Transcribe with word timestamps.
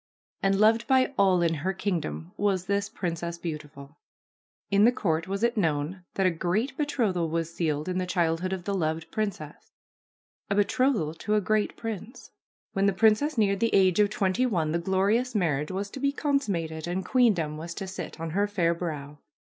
And 0.41 0.59
loved 0.59 0.87
by 0.87 1.13
all 1.15 1.43
in 1.43 1.53
her 1.61 1.73
kingdom 1.73 2.31
was 2.35 2.65
this 2.65 2.89
Princess 2.89 3.37
Beautiful. 3.37 3.99
In 4.71 4.83
the 4.83 4.91
court 4.91 5.27
was 5.27 5.43
it 5.43 5.55
known 5.57 6.05
that 6.15 6.25
a 6.25 6.31
great 6.31 6.75
betrothal 6.75 7.29
was 7.29 7.53
sealed 7.53 7.87
in 7.87 7.99
the 7.99 8.07
childhood 8.07 8.51
of 8.51 8.63
the 8.63 8.73
loved 8.73 9.11
princess— 9.11 9.71
a 10.49 10.55
betrothal 10.55 11.13
to 11.13 11.35
a 11.35 11.39
great 11.39 11.77
prince. 11.77 12.31
When 12.73 12.87
the 12.87 12.93
princess 12.93 13.37
neared 13.37 13.59
the 13.59 13.75
age 13.75 13.99
of 13.99 14.09
twenty 14.09 14.47
one 14.47 14.71
the 14.71 14.79
glorious 14.79 15.35
marriage 15.35 15.69
was 15.69 15.91
to 15.91 15.99
be 15.99 16.11
consummated 16.11 16.87
and 16.87 17.05
queendom 17.05 17.57
was 17.57 17.75
to 17.75 17.85
sit 17.85 18.19
on 18.19 18.31
her 18.31 18.47
fair 18.47 18.73
brow. 18.73 19.19